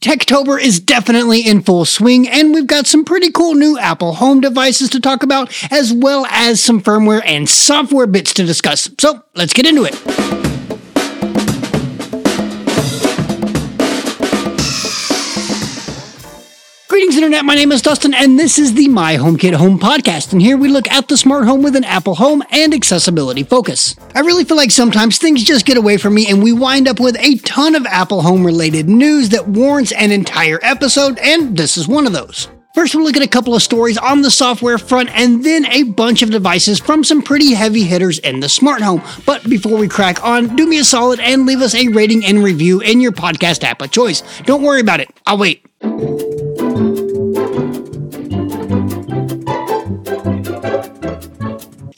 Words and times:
Techtober 0.00 0.60
is 0.60 0.78
definitely 0.78 1.40
in 1.40 1.60
full 1.60 1.84
swing, 1.84 2.28
and 2.28 2.54
we've 2.54 2.68
got 2.68 2.86
some 2.86 3.04
pretty 3.04 3.32
cool 3.32 3.54
new 3.54 3.76
Apple 3.76 4.14
Home 4.14 4.40
devices 4.40 4.90
to 4.90 5.00
talk 5.00 5.24
about, 5.24 5.52
as 5.72 5.92
well 5.92 6.24
as 6.26 6.62
some 6.62 6.80
firmware 6.80 7.22
and 7.24 7.48
software 7.48 8.06
bits 8.06 8.32
to 8.34 8.44
discuss. 8.44 8.88
So 9.00 9.24
let's 9.34 9.52
get 9.52 9.66
into 9.66 9.84
it. 9.84 10.47
Greetings, 16.88 17.16
Internet. 17.16 17.44
My 17.44 17.54
name 17.54 17.70
is 17.70 17.82
Dustin, 17.82 18.14
and 18.14 18.38
this 18.38 18.58
is 18.58 18.72
the 18.72 18.88
My 18.88 19.16
HomeKit 19.18 19.52
Home 19.52 19.78
Podcast. 19.78 20.32
And 20.32 20.40
here 20.40 20.56
we 20.56 20.70
look 20.70 20.90
at 20.90 21.06
the 21.06 21.18
smart 21.18 21.44
home 21.44 21.62
with 21.62 21.76
an 21.76 21.84
Apple 21.84 22.14
Home 22.14 22.42
and 22.50 22.72
accessibility 22.72 23.42
focus. 23.42 23.94
I 24.14 24.20
really 24.20 24.44
feel 24.44 24.56
like 24.56 24.70
sometimes 24.70 25.18
things 25.18 25.44
just 25.44 25.66
get 25.66 25.76
away 25.76 25.98
from 25.98 26.14
me, 26.14 26.26
and 26.30 26.42
we 26.42 26.54
wind 26.54 26.88
up 26.88 26.98
with 26.98 27.18
a 27.20 27.36
ton 27.40 27.74
of 27.74 27.84
Apple 27.84 28.22
Home 28.22 28.42
related 28.42 28.88
news 28.88 29.28
that 29.28 29.46
warrants 29.46 29.92
an 29.92 30.10
entire 30.10 30.58
episode, 30.62 31.18
and 31.18 31.58
this 31.58 31.76
is 31.76 31.86
one 31.86 32.06
of 32.06 32.14
those. 32.14 32.48
First, 32.74 32.94
we'll 32.94 33.04
look 33.04 33.18
at 33.18 33.22
a 33.22 33.28
couple 33.28 33.54
of 33.54 33.62
stories 33.62 33.98
on 33.98 34.22
the 34.22 34.30
software 34.30 34.78
front 34.78 35.10
and 35.14 35.44
then 35.44 35.66
a 35.66 35.82
bunch 35.82 36.22
of 36.22 36.30
devices 36.30 36.80
from 36.80 37.04
some 37.04 37.20
pretty 37.20 37.52
heavy 37.52 37.82
hitters 37.84 38.18
in 38.20 38.40
the 38.40 38.48
smart 38.48 38.80
home. 38.80 39.02
But 39.26 39.44
before 39.44 39.76
we 39.76 39.88
crack 39.88 40.24
on, 40.24 40.56
do 40.56 40.66
me 40.66 40.78
a 40.78 40.84
solid 40.84 41.20
and 41.20 41.44
leave 41.44 41.60
us 41.60 41.74
a 41.74 41.88
rating 41.88 42.24
and 42.24 42.42
review 42.42 42.80
in 42.80 43.02
your 43.02 43.12
podcast 43.12 43.62
app 43.62 43.82
of 43.82 43.90
choice. 43.90 44.22
Don't 44.44 44.62
worry 44.62 44.80
about 44.80 45.00
it, 45.00 45.10
I'll 45.26 45.36
wait. 45.36 45.66